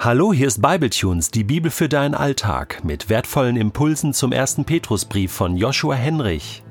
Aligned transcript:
Hallo, 0.00 0.32
hier 0.32 0.46
ist 0.46 0.62
Bibletunes, 0.62 1.32
die 1.32 1.42
Bibel 1.42 1.72
für 1.72 1.88
deinen 1.88 2.14
Alltag, 2.14 2.84
mit 2.84 3.08
wertvollen 3.08 3.56
Impulsen 3.56 4.14
zum 4.14 4.30
ersten 4.30 4.64
Petrusbrief 4.64 5.32
von 5.32 5.56
Joshua 5.56 5.96
Henrich. 5.96 6.62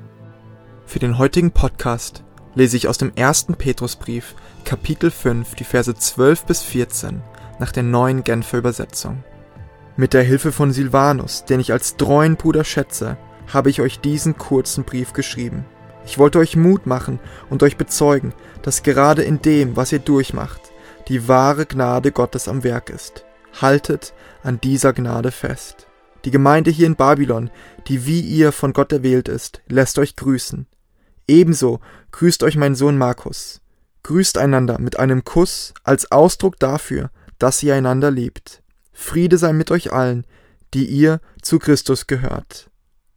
Für 0.86 0.98
den 0.98 1.18
heutigen 1.18 1.50
Podcast 1.50 2.24
lese 2.54 2.78
ich 2.78 2.88
aus 2.88 2.96
dem 2.96 3.12
ersten 3.16 3.54
Petrusbrief, 3.54 4.34
Kapitel 4.64 5.10
5, 5.10 5.56
die 5.56 5.64
Verse 5.64 5.94
12 5.94 6.46
bis 6.46 6.62
14, 6.62 7.20
nach 7.58 7.70
der 7.70 7.82
neuen 7.82 8.24
Genfer 8.24 8.56
Übersetzung. 8.56 9.22
Mit 9.98 10.14
der 10.14 10.22
Hilfe 10.22 10.50
von 10.50 10.72
Silvanus, 10.72 11.44
den 11.44 11.60
ich 11.60 11.70
als 11.70 11.98
treuen 11.98 12.36
Bruder 12.36 12.64
schätze, 12.64 13.18
habe 13.52 13.68
ich 13.68 13.82
euch 13.82 14.00
diesen 14.00 14.38
kurzen 14.38 14.84
Brief 14.84 15.12
geschrieben. 15.12 15.66
Ich 16.06 16.16
wollte 16.16 16.38
euch 16.38 16.56
Mut 16.56 16.86
machen 16.86 17.20
und 17.50 17.62
euch 17.62 17.76
bezeugen, 17.76 18.32
dass 18.62 18.82
gerade 18.82 19.20
in 19.22 19.42
dem, 19.42 19.76
was 19.76 19.92
ihr 19.92 19.98
durchmacht, 19.98 20.67
die 21.08 21.26
wahre 21.26 21.66
Gnade 21.66 22.12
Gottes 22.12 22.48
am 22.48 22.64
Werk 22.64 22.90
ist. 22.90 23.24
Haltet 23.60 24.12
an 24.42 24.60
dieser 24.60 24.92
Gnade 24.92 25.30
fest. 25.30 25.86
Die 26.24 26.30
Gemeinde 26.30 26.70
hier 26.70 26.86
in 26.86 26.96
Babylon, 26.96 27.50
die 27.86 28.06
wie 28.06 28.20
ihr 28.20 28.52
von 28.52 28.72
Gott 28.72 28.92
erwählt 28.92 29.28
ist, 29.28 29.62
lässt 29.68 29.98
euch 29.98 30.16
grüßen. 30.16 30.66
Ebenso 31.26 31.80
grüßt 32.12 32.42
euch 32.42 32.56
mein 32.56 32.74
Sohn 32.74 32.98
Markus. 32.98 33.60
Grüßt 34.02 34.38
einander 34.38 34.78
mit 34.78 34.98
einem 34.98 35.24
Kuss 35.24 35.74
als 35.84 36.10
Ausdruck 36.12 36.58
dafür, 36.58 37.10
dass 37.38 37.62
ihr 37.62 37.74
einander 37.74 38.10
liebt. 38.10 38.62
Friede 38.92 39.38
sei 39.38 39.52
mit 39.52 39.70
euch 39.70 39.92
allen, 39.92 40.26
die 40.74 40.86
ihr 40.86 41.20
zu 41.40 41.58
Christus 41.58 42.06
gehört. 42.06 42.70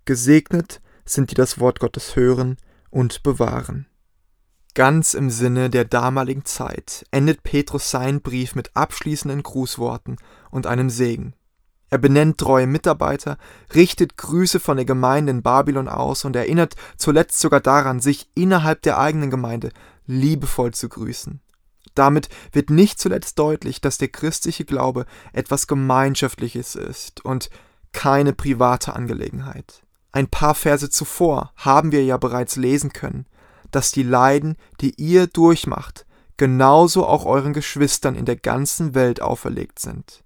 Gesegnet 0.05 0.81
sind 1.05 1.31
die 1.31 1.35
das 1.35 1.59
Wort 1.59 1.79
Gottes 1.79 2.15
hören 2.15 2.57
und 2.89 3.23
bewahren. 3.23 3.87
Ganz 4.73 5.13
im 5.13 5.29
Sinne 5.29 5.69
der 5.69 5.83
damaligen 5.83 6.45
Zeit 6.45 7.05
endet 7.11 7.43
Petrus 7.43 7.91
seinen 7.91 8.21
Brief 8.21 8.55
mit 8.55 8.71
abschließenden 8.73 9.43
Grußworten 9.43 10.15
und 10.49 10.65
einem 10.65 10.89
Segen. 10.89 11.33
Er 11.89 11.97
benennt 11.97 12.37
treue 12.37 12.67
Mitarbeiter, 12.67 13.37
richtet 13.75 14.15
Grüße 14.15 14.61
von 14.61 14.77
der 14.77 14.85
Gemeinde 14.85 15.31
in 15.31 15.41
Babylon 15.41 15.89
aus 15.89 16.23
und 16.23 16.37
erinnert 16.37 16.75
zuletzt 16.95 17.41
sogar 17.41 17.59
daran, 17.59 17.99
sich 17.99 18.29
innerhalb 18.33 18.81
der 18.83 18.97
eigenen 18.97 19.29
Gemeinde 19.29 19.71
liebevoll 20.05 20.73
zu 20.73 20.87
grüßen. 20.87 21.41
Damit 21.93 22.29
wird 22.53 22.69
nicht 22.69 22.97
zuletzt 22.97 23.37
deutlich, 23.39 23.81
dass 23.81 23.97
der 23.97 24.07
christliche 24.07 24.63
Glaube 24.63 25.05
etwas 25.33 25.67
Gemeinschaftliches 25.67 26.75
ist 26.75 27.25
und 27.25 27.49
keine 27.91 28.31
private 28.31 28.95
Angelegenheit. 28.95 29.83
Ein 30.13 30.29
paar 30.29 30.55
Verse 30.55 30.89
zuvor 30.89 31.51
haben 31.57 31.91
wir 31.91 32.05
ja 32.05 32.15
bereits 32.15 32.55
lesen 32.55 32.93
können, 32.93 33.25
dass 33.71 33.91
die 33.91 34.03
Leiden, 34.03 34.57
die 34.81 34.93
ihr 35.01 35.27
durchmacht, 35.27 36.05
genauso 36.37 37.05
auch 37.05 37.25
euren 37.25 37.53
Geschwistern 37.53 38.15
in 38.15 38.25
der 38.25 38.35
ganzen 38.35 38.95
Welt 38.95 39.21
auferlegt 39.21 39.77
sind. 39.77 40.23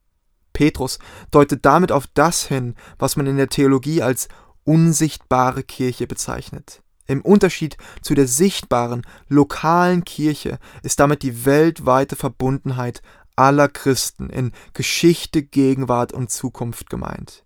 Petrus 0.53 0.99
deutet 1.31 1.65
damit 1.65 1.91
auf 1.91 2.07
das 2.13 2.45
hin, 2.47 2.75
was 2.97 3.17
man 3.17 3.27
in 3.27 3.35
der 3.35 3.49
Theologie 3.49 4.01
als 4.01 4.29
unsichtbare 4.63 5.63
Kirche 5.63 6.07
bezeichnet. 6.07 6.81
Im 7.05 7.21
Unterschied 7.21 7.75
zu 8.01 8.15
der 8.15 8.27
sichtbaren, 8.27 9.05
lokalen 9.27 10.05
Kirche 10.05 10.57
ist 10.81 11.01
damit 11.01 11.21
die 11.21 11.45
weltweite 11.45 12.15
Verbundenheit 12.15 13.01
aller 13.35 13.67
Christen 13.67 14.29
in 14.29 14.53
Geschichte, 14.73 15.43
Gegenwart 15.43 16.13
und 16.13 16.31
Zukunft 16.31 16.89
gemeint. 16.89 17.43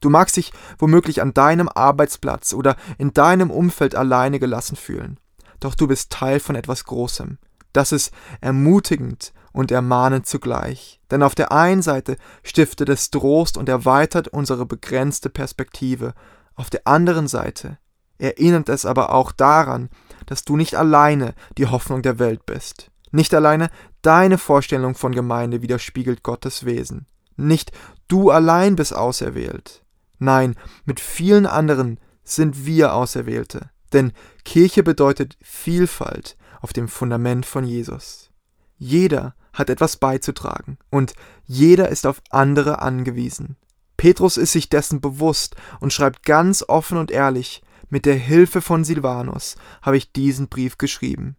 Du 0.00 0.08
magst 0.08 0.38
dich 0.38 0.52
womöglich 0.78 1.20
an 1.20 1.34
deinem 1.34 1.68
Arbeitsplatz 1.68 2.54
oder 2.54 2.76
in 2.96 3.12
deinem 3.12 3.50
Umfeld 3.50 3.94
alleine 3.94 4.38
gelassen 4.38 4.76
fühlen 4.76 5.20
doch 5.60 5.74
du 5.74 5.86
bist 5.86 6.10
Teil 6.10 6.40
von 6.40 6.56
etwas 6.56 6.84
Großem. 6.84 7.38
Das 7.72 7.92
ist 7.92 8.12
ermutigend 8.40 9.32
und 9.52 9.70
ermahnend 9.70 10.26
zugleich. 10.26 11.00
Denn 11.10 11.22
auf 11.22 11.34
der 11.34 11.52
einen 11.52 11.82
Seite 11.82 12.16
stiftet 12.42 12.88
es 12.88 13.10
Trost 13.10 13.56
und 13.56 13.68
erweitert 13.68 14.28
unsere 14.28 14.66
begrenzte 14.66 15.30
Perspektive. 15.30 16.14
Auf 16.54 16.70
der 16.70 16.86
anderen 16.86 17.28
Seite 17.28 17.78
erinnert 18.18 18.68
es 18.68 18.86
aber 18.86 19.12
auch 19.12 19.32
daran, 19.32 19.90
dass 20.26 20.44
du 20.44 20.56
nicht 20.56 20.74
alleine 20.74 21.34
die 21.58 21.66
Hoffnung 21.66 22.02
der 22.02 22.18
Welt 22.18 22.46
bist. 22.46 22.90
Nicht 23.12 23.34
alleine 23.34 23.70
deine 24.02 24.38
Vorstellung 24.38 24.94
von 24.94 25.12
Gemeinde 25.12 25.62
widerspiegelt 25.62 26.22
Gottes 26.22 26.64
Wesen. 26.64 27.06
Nicht 27.36 27.72
du 28.08 28.30
allein 28.30 28.76
bist 28.76 28.94
auserwählt. 28.94 29.84
Nein, 30.18 30.56
mit 30.84 31.00
vielen 31.00 31.46
anderen 31.46 32.00
sind 32.24 32.66
wir 32.66 32.94
Auserwählte. 32.94 33.70
Denn 33.96 34.12
Kirche 34.44 34.82
bedeutet 34.82 35.38
Vielfalt 35.40 36.36
auf 36.60 36.74
dem 36.74 36.86
Fundament 36.86 37.46
von 37.46 37.64
Jesus. 37.64 38.28
Jeder 38.76 39.34
hat 39.54 39.70
etwas 39.70 39.96
beizutragen 39.96 40.76
und 40.90 41.14
jeder 41.46 41.88
ist 41.88 42.06
auf 42.06 42.20
andere 42.28 42.82
angewiesen. 42.82 43.56
Petrus 43.96 44.36
ist 44.36 44.52
sich 44.52 44.68
dessen 44.68 45.00
bewusst 45.00 45.56
und 45.80 45.94
schreibt 45.94 46.26
ganz 46.26 46.62
offen 46.62 46.98
und 46.98 47.10
ehrlich, 47.10 47.62
mit 47.88 48.04
der 48.04 48.16
Hilfe 48.16 48.60
von 48.60 48.84
Silvanus 48.84 49.56
habe 49.80 49.96
ich 49.96 50.12
diesen 50.12 50.48
Brief 50.48 50.76
geschrieben. 50.76 51.36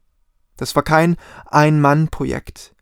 Das 0.55 0.75
war 0.75 0.81
kein 0.81 1.15
Ein-Mann-Projekt. 1.45 2.73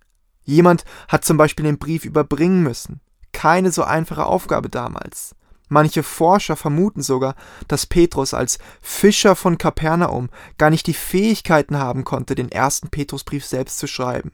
Jemand 0.43 0.85
hat 1.09 1.25
zum 1.25 1.35
Beispiel 1.35 1.65
den 1.65 1.79
Brief 1.79 2.05
überbringen 2.05 2.63
müssen. 2.63 3.01
Keine 3.33 3.73
so 3.73 3.83
einfache 3.83 4.25
Aufgabe 4.25 4.69
damals. 4.69 5.35
Manche 5.67 6.03
Forscher 6.03 6.55
vermuten 6.55 7.01
sogar, 7.01 7.35
dass 7.67 7.85
Petrus 7.85 8.33
als 8.33 8.59
Fischer 8.81 9.35
von 9.35 9.57
Kapernaum 9.57 10.29
gar 10.57 10.69
nicht 10.69 10.87
die 10.87 10.93
Fähigkeiten 10.93 11.79
haben 11.79 12.03
konnte, 12.03 12.35
den 12.35 12.51
ersten 12.51 12.89
Petrusbrief 12.89 13.45
selbst 13.45 13.79
zu 13.79 13.87
schreiben. 13.87 14.31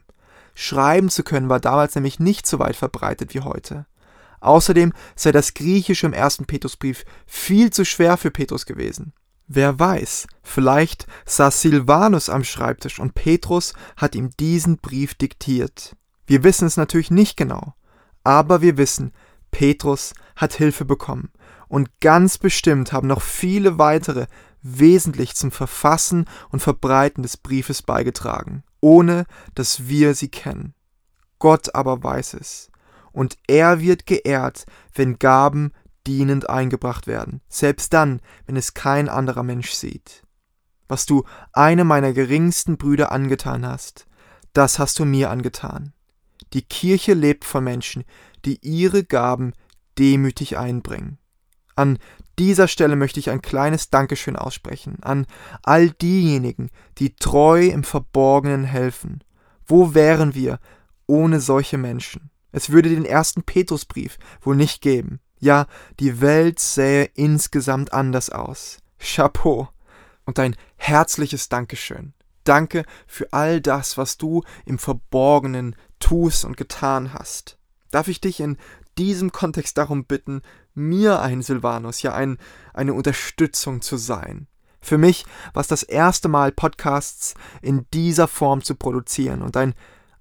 Schreiben 0.54 1.08
zu 1.08 1.22
können 1.22 1.48
war 1.48 1.60
damals 1.60 1.94
nämlich 1.94 2.20
nicht 2.20 2.46
so 2.46 2.58
weit 2.58 2.76
verbreitet 2.76 3.34
wie 3.34 3.40
heute. 3.40 3.86
Außerdem 4.40 4.92
sei 5.14 5.32
das 5.32 5.54
Griechische 5.54 6.06
im 6.06 6.12
ersten 6.12 6.44
Petrusbrief 6.44 7.04
viel 7.26 7.70
zu 7.70 7.84
schwer 7.84 8.16
für 8.16 8.30
Petrus 8.30 8.66
gewesen. 8.66 9.12
Wer 9.46 9.78
weiß, 9.78 10.26
vielleicht 10.42 11.06
saß 11.26 11.60
Silvanus 11.60 12.28
am 12.28 12.44
Schreibtisch 12.44 12.98
und 12.98 13.14
Petrus 13.14 13.74
hat 13.96 14.14
ihm 14.14 14.30
diesen 14.38 14.78
Brief 14.78 15.14
diktiert. 15.14 15.96
Wir 16.26 16.42
wissen 16.42 16.66
es 16.66 16.76
natürlich 16.76 17.10
nicht 17.10 17.36
genau, 17.36 17.74
aber 18.24 18.62
wir 18.62 18.76
wissen, 18.76 19.12
Petrus 19.52 20.12
hat 20.34 20.54
Hilfe 20.54 20.84
bekommen. 20.84 21.30
Und 21.68 21.88
ganz 22.00 22.36
bestimmt 22.36 22.92
haben 22.92 23.06
noch 23.06 23.22
viele 23.22 23.78
weitere 23.78 24.26
wesentlich 24.62 25.36
zum 25.36 25.52
Verfassen 25.52 26.26
und 26.50 26.60
Verbreiten 26.60 27.22
des 27.22 27.36
Briefes 27.36 27.82
beigetragen, 27.82 28.64
ohne 28.80 29.26
dass 29.54 29.86
wir 29.86 30.14
sie 30.14 30.28
kennen. 30.28 30.74
Gott 31.38 31.74
aber 31.74 32.02
weiß 32.02 32.34
es. 32.34 32.70
Und 33.12 33.36
er 33.46 33.80
wird 33.80 34.06
geehrt, 34.06 34.64
wenn 34.94 35.18
Gaben 35.18 35.72
dienend 36.06 36.48
eingebracht 36.48 37.06
werden, 37.06 37.40
selbst 37.48 37.92
dann, 37.92 38.20
wenn 38.46 38.56
es 38.56 38.74
kein 38.74 39.08
anderer 39.08 39.42
Mensch 39.42 39.70
sieht. 39.72 40.22
Was 40.88 41.06
du 41.06 41.24
einem 41.52 41.86
meiner 41.86 42.12
geringsten 42.12 42.76
Brüder 42.76 43.12
angetan 43.12 43.66
hast, 43.66 44.06
das 44.52 44.78
hast 44.78 44.98
du 44.98 45.04
mir 45.04 45.30
angetan. 45.30 45.92
Die 46.52 46.62
Kirche 46.62 47.14
lebt 47.14 47.44
von 47.44 47.64
Menschen, 47.64 48.04
die 48.44 48.58
ihre 48.62 49.04
Gaben 49.04 49.52
demütig 49.98 50.58
einbringen. 50.58 51.18
An 51.74 51.98
dieser 52.38 52.68
Stelle 52.68 52.96
möchte 52.96 53.20
ich 53.20 53.30
ein 53.30 53.42
kleines 53.42 53.90
Dankeschön 53.90 54.36
aussprechen 54.36 54.98
an 55.02 55.26
all 55.62 55.90
diejenigen, 55.90 56.70
die 56.98 57.14
treu 57.14 57.66
im 57.66 57.84
Verborgenen 57.84 58.64
helfen. 58.64 59.22
Wo 59.66 59.94
wären 59.94 60.34
wir 60.34 60.58
ohne 61.06 61.40
solche 61.40 61.78
Menschen? 61.78 62.30
Es 62.50 62.70
würde 62.70 62.90
den 62.90 63.04
ersten 63.04 63.42
Petrusbrief 63.42 64.18
wohl 64.40 64.56
nicht 64.56 64.82
geben. 64.82 65.20
Ja, 65.38 65.66
die 65.98 66.20
Welt 66.20 66.58
sähe 66.58 67.04
insgesamt 67.14 67.92
anders 67.92 68.30
aus. 68.30 68.78
Chapeau 68.98 69.68
und 70.24 70.38
ein 70.38 70.56
herzliches 70.76 71.48
Dankeschön. 71.48 72.14
Danke 72.44 72.84
für 73.06 73.32
all 73.32 73.60
das, 73.60 73.96
was 73.96 74.18
du 74.18 74.42
im 74.66 74.78
Verborgenen 74.78 75.76
tust 75.98 76.44
und 76.44 76.56
getan 76.56 77.14
hast. 77.14 77.58
Darf 77.92 78.08
ich 78.08 78.20
dich 78.20 78.40
in 78.40 78.56
diesem 78.98 79.30
Kontext 79.30 79.78
darum 79.78 80.04
bitten, 80.04 80.42
mir 80.74 81.20
ein 81.20 81.42
Silvanus, 81.42 82.02
ja 82.02 82.12
ein, 82.12 82.38
eine 82.74 82.94
Unterstützung 82.94 83.80
zu 83.80 83.96
sein. 83.96 84.48
Für 84.80 84.98
mich 84.98 85.24
war 85.52 85.60
es 85.60 85.68
das 85.68 85.84
erste 85.84 86.28
Mal, 86.28 86.50
Podcasts 86.50 87.34
in 87.60 87.86
dieser 87.94 88.26
Form 88.26 88.64
zu 88.64 88.74
produzieren 88.74 89.42
und 89.42 89.56
ein, 89.56 89.74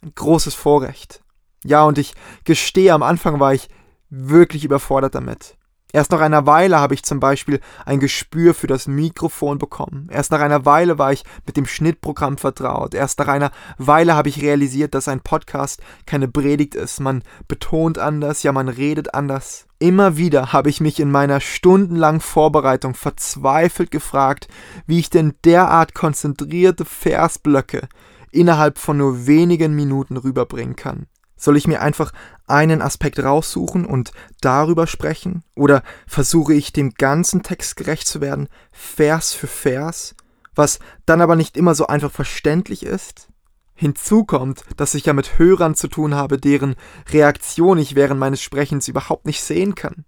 ein 0.03 0.11
großes 0.13 0.53
Vorrecht. 0.53 1.23
Ja, 1.63 1.83
und 1.83 1.97
ich 1.97 2.13
gestehe, 2.43 2.93
am 2.93 3.03
Anfang 3.03 3.39
war 3.39 3.53
ich 3.53 3.69
wirklich 4.09 4.63
überfordert 4.63 5.15
damit. 5.15 5.57
Erst 5.93 6.11
nach 6.11 6.21
einer 6.21 6.45
Weile 6.45 6.79
habe 6.79 6.93
ich 6.93 7.03
zum 7.03 7.19
Beispiel 7.19 7.59
ein 7.85 7.99
Gespür 7.99 8.53
für 8.53 8.67
das 8.67 8.87
Mikrofon 8.87 9.57
bekommen. 9.57 10.07
Erst 10.11 10.31
nach 10.31 10.39
einer 10.39 10.65
Weile 10.65 10.97
war 10.97 11.11
ich 11.11 11.23
mit 11.45 11.57
dem 11.57 11.65
Schnittprogramm 11.65 12.37
vertraut. 12.37 12.93
Erst 12.93 13.19
nach 13.19 13.27
einer 13.27 13.51
Weile 13.77 14.15
habe 14.15 14.29
ich 14.29 14.41
realisiert, 14.41 14.95
dass 14.95 15.07
ein 15.07 15.21
Podcast 15.21 15.81
keine 16.05 16.27
Predigt 16.27 16.75
ist. 16.75 16.99
Man 16.99 17.23
betont 17.47 17.97
anders, 17.99 18.43
ja 18.43 18.51
man 18.51 18.69
redet 18.69 19.13
anders. 19.13 19.67
Immer 19.79 20.15
wieder 20.15 20.53
habe 20.53 20.69
ich 20.69 20.79
mich 20.79 20.99
in 20.99 21.09
meiner 21.09 21.39
stundenlangen 21.39 22.21
Vorbereitung 22.21 22.93
verzweifelt 22.93 23.89
gefragt, 23.89 24.47
wie 24.85 24.99
ich 24.99 25.09
denn 25.09 25.33
derart 25.43 25.95
konzentrierte 25.95 26.85
Versblöcke 26.85 27.89
innerhalb 28.31 28.77
von 28.77 28.97
nur 28.97 29.27
wenigen 29.27 29.75
Minuten 29.75 30.17
rüberbringen 30.17 30.75
kann. 30.75 31.07
Soll 31.41 31.57
ich 31.57 31.65
mir 31.67 31.81
einfach 31.81 32.13
einen 32.45 32.83
Aspekt 32.83 33.17
raussuchen 33.17 33.87
und 33.87 34.11
darüber 34.41 34.85
sprechen? 34.85 35.43
Oder 35.55 35.81
versuche 36.05 36.53
ich 36.53 36.71
dem 36.71 36.93
ganzen 36.93 37.41
Text 37.41 37.77
gerecht 37.77 38.07
zu 38.07 38.21
werden, 38.21 38.47
Vers 38.71 39.33
für 39.33 39.47
Vers, 39.47 40.13
was 40.53 40.77
dann 41.07 41.19
aber 41.19 41.35
nicht 41.35 41.57
immer 41.57 41.73
so 41.73 41.87
einfach 41.87 42.11
verständlich 42.11 42.85
ist? 42.85 43.29
Hinzu 43.73 44.23
kommt, 44.23 44.63
dass 44.77 44.93
ich 44.93 45.07
ja 45.07 45.13
mit 45.13 45.39
Hörern 45.39 45.73
zu 45.73 45.87
tun 45.87 46.13
habe, 46.13 46.37
deren 46.37 46.75
Reaktion 47.09 47.79
ich 47.79 47.95
während 47.95 48.19
meines 48.19 48.43
Sprechens 48.43 48.87
überhaupt 48.87 49.25
nicht 49.25 49.41
sehen 49.41 49.73
kann. 49.73 50.05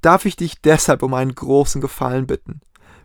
Darf 0.00 0.24
ich 0.24 0.36
dich 0.36 0.62
deshalb 0.62 1.02
um 1.02 1.12
einen 1.12 1.34
großen 1.34 1.82
Gefallen 1.82 2.26
bitten? 2.26 2.62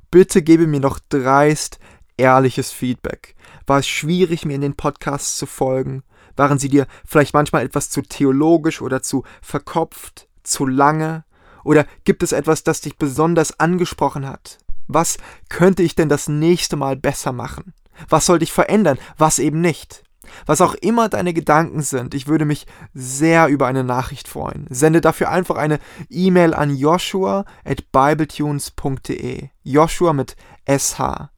Bitte 0.10 0.42
gebe 0.42 0.68
mir 0.68 0.80
noch 0.80 1.00
dreist 1.10 1.80
ehrliches 2.16 2.72
Feedback. 2.72 3.36
War 3.68 3.80
es 3.80 3.88
schwierig, 3.90 4.46
mir 4.46 4.56
in 4.56 4.62
den 4.62 4.76
Podcasts 4.76 5.38
zu 5.38 5.48
folgen? 5.48 6.04
Waren 6.36 6.60
sie 6.60 6.70
dir 6.70 6.88
vielleicht 7.06 7.34
manchmal 7.34 7.66
etwas 7.66 7.90
zu 7.90 8.02
theologisch 8.02 8.82
oder 8.82 9.02
zu 9.02 9.24
verkopft, 9.42 10.28
zu 10.44 10.66
lange? 10.66 11.24
Oder 11.64 11.86
gibt 12.04 12.24
es 12.24 12.32
etwas, 12.32 12.64
das 12.64 12.82
dich 12.82 12.98
besonders 12.98 13.60
angesprochen 13.60 14.28
hat? 14.28 14.58
Was 14.88 15.18
könnte 15.50 15.84
ich 15.84 15.96
denn 15.96 16.10
das 16.10 16.28
nächste 16.28 16.76
Mal 16.76 16.96
besser 16.96 17.32
machen? 17.32 17.74
Was 18.10 18.26
soll 18.26 18.40
dich 18.40 18.52
verändern, 18.52 18.98
was 19.18 19.40
eben 19.40 19.62
nicht? 19.62 20.04
Was 20.46 20.62
auch 20.62 20.76
immer 20.76 21.10
deine 21.10 21.34
Gedanken 21.34 21.82
sind, 21.82 22.14
ich 22.14 22.28
würde 22.28 22.46
mich 22.46 22.66
sehr 22.94 23.48
über 23.48 23.68
eine 23.68 23.84
Nachricht 23.84 24.28
freuen. 24.28 24.66
Sende 24.70 25.02
dafür 25.02 25.30
einfach 25.30 25.58
eine 25.58 25.80
E-Mail 26.10 26.54
an 26.54 26.76
joshua 26.76 27.46
at 27.66 27.92
bibletunes.de. 27.92 29.50
Joshua 29.64 30.14
mit 30.14 30.36
SH. 30.68 31.30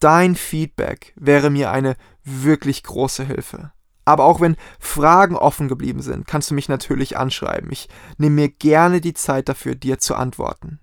Dein 0.00 0.34
Feedback 0.36 1.12
wäre 1.16 1.50
mir 1.50 1.70
eine 1.70 1.96
wirklich 2.24 2.82
große 2.82 3.24
Hilfe. 3.24 3.72
Aber 4.04 4.24
auch 4.24 4.40
wenn 4.40 4.56
Fragen 4.78 5.36
offen 5.36 5.68
geblieben 5.68 6.02
sind, 6.02 6.26
kannst 6.26 6.50
du 6.50 6.54
mich 6.54 6.68
natürlich 6.68 7.16
anschreiben. 7.16 7.70
Ich 7.72 7.88
nehme 8.18 8.36
mir 8.36 8.48
gerne 8.48 9.00
die 9.00 9.14
Zeit 9.14 9.48
dafür, 9.48 9.74
dir 9.74 9.98
zu 9.98 10.14
antworten. 10.14 10.80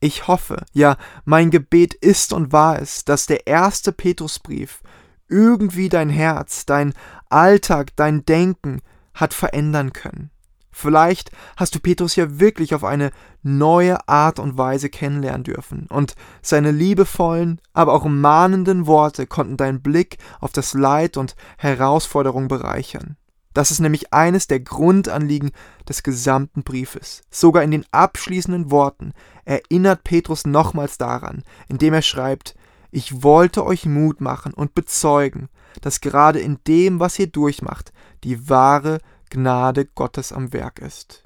Ich 0.00 0.28
hoffe, 0.28 0.64
ja, 0.72 0.96
mein 1.24 1.50
Gebet 1.50 1.94
ist 1.94 2.32
und 2.32 2.52
war 2.52 2.80
es, 2.80 3.04
dass 3.04 3.26
der 3.26 3.46
erste 3.46 3.90
Petrusbrief 3.90 4.82
irgendwie 5.28 5.88
dein 5.88 6.10
Herz, 6.10 6.66
dein 6.66 6.92
Alltag, 7.30 7.96
dein 7.96 8.24
Denken 8.24 8.82
hat 9.14 9.32
verändern 9.32 9.92
können. 9.92 10.30
Vielleicht 10.76 11.30
hast 11.56 11.76
du 11.76 11.78
Petrus 11.78 12.16
ja 12.16 12.40
wirklich 12.40 12.74
auf 12.74 12.82
eine 12.82 13.12
neue 13.44 14.08
Art 14.08 14.40
und 14.40 14.58
Weise 14.58 14.90
kennenlernen 14.90 15.44
dürfen, 15.44 15.86
und 15.88 16.16
seine 16.42 16.72
liebevollen, 16.72 17.60
aber 17.72 17.92
auch 17.92 18.04
mahnenden 18.06 18.88
Worte 18.88 19.28
konnten 19.28 19.56
deinen 19.56 19.82
Blick 19.82 20.18
auf 20.40 20.50
das 20.50 20.74
Leid 20.74 21.16
und 21.16 21.36
Herausforderung 21.58 22.48
bereichern. 22.48 23.16
Das 23.54 23.70
ist 23.70 23.78
nämlich 23.78 24.12
eines 24.12 24.48
der 24.48 24.58
Grundanliegen 24.58 25.52
des 25.88 26.02
gesamten 26.02 26.64
Briefes. 26.64 27.22
Sogar 27.30 27.62
in 27.62 27.70
den 27.70 27.86
abschließenden 27.92 28.72
Worten 28.72 29.12
erinnert 29.44 30.02
Petrus 30.02 30.44
nochmals 30.44 30.98
daran, 30.98 31.44
indem 31.68 31.94
er 31.94 32.02
schreibt, 32.02 32.56
ich 32.90 33.22
wollte 33.22 33.64
euch 33.64 33.86
Mut 33.86 34.20
machen 34.20 34.52
und 34.52 34.74
bezeugen, 34.74 35.48
dass 35.82 36.00
gerade 36.00 36.40
in 36.40 36.58
dem, 36.66 36.98
was 36.98 37.16
ihr 37.18 37.28
durchmacht, 37.28 37.92
die 38.24 38.48
wahre 38.48 38.98
Gnade 39.34 39.84
Gottes 39.84 40.32
am 40.32 40.52
Werk 40.52 40.78
ist. 40.78 41.24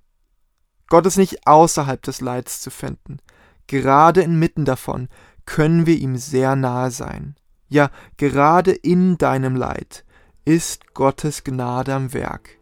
Gott 0.89 1.05
ist 1.05 1.19
nicht 1.19 1.47
außerhalb 1.47 2.01
des 2.01 2.23
Leids 2.23 2.63
zu 2.63 2.71
finden. 2.71 3.19
Gerade 3.67 4.23
inmitten 4.23 4.65
davon 4.65 5.09
können 5.45 5.85
wir 5.85 5.99
ihm 5.99 6.17
sehr 6.17 6.57
nahe 6.57 6.91
sein. 6.91 7.37
Ja, 7.69 7.91
gerade 8.17 8.73
in 8.73 9.19
deinem 9.19 9.57
Leid 9.57 10.07
ist 10.47 10.95
Gottes 10.95 11.45
Gnade 11.45 11.93
am 11.93 12.15
Werk. 12.15 12.57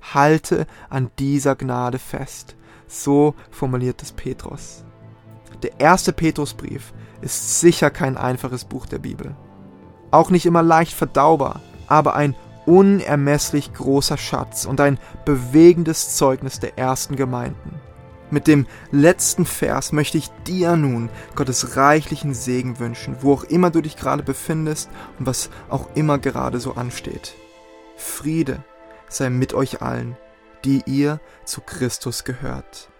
Halte 0.00 0.66
an 0.88 1.10
dieser 1.18 1.54
Gnade 1.54 1.98
fest. 1.98 2.56
So 2.86 3.34
formuliert 3.50 4.00
es 4.00 4.12
Petrus. 4.12 4.84
Der 5.62 5.80
erste 5.80 6.14
Petrusbrief 6.14 6.94
ist 7.20 7.60
sicher 7.60 7.90
kein 7.90 8.16
einfaches 8.16 8.64
Buch 8.64 8.86
der 8.86 9.00
Bibel. 9.00 9.36
Auch 10.10 10.30
nicht 10.30 10.46
immer 10.46 10.62
leicht 10.62 10.94
verdaubar, 10.94 11.60
aber 11.88 12.14
ein 12.14 12.34
unermesslich 12.68 13.72
großer 13.72 14.18
Schatz 14.18 14.66
und 14.66 14.78
ein 14.82 14.98
bewegendes 15.24 16.16
Zeugnis 16.16 16.60
der 16.60 16.76
ersten 16.76 17.16
Gemeinden. 17.16 17.80
Mit 18.30 18.46
dem 18.46 18.66
letzten 18.90 19.46
Vers 19.46 19.92
möchte 19.92 20.18
ich 20.18 20.28
dir 20.46 20.76
nun 20.76 21.08
Gottes 21.34 21.78
reichlichen 21.78 22.34
Segen 22.34 22.78
wünschen, 22.78 23.16
wo 23.22 23.32
auch 23.32 23.44
immer 23.44 23.70
du 23.70 23.80
dich 23.80 23.96
gerade 23.96 24.22
befindest 24.22 24.90
und 25.18 25.24
was 25.24 25.48
auch 25.70 25.88
immer 25.94 26.18
gerade 26.18 26.60
so 26.60 26.74
ansteht. 26.74 27.34
Friede 27.96 28.62
sei 29.08 29.30
mit 29.30 29.54
euch 29.54 29.80
allen, 29.80 30.18
die 30.66 30.82
ihr 30.84 31.20
zu 31.46 31.62
Christus 31.62 32.24
gehört. 32.24 32.90